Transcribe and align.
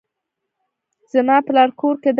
زما 1.11 1.37
پلار 1.47 1.69
کور 1.79 1.95
کې 2.01 2.07
دی 2.09 2.09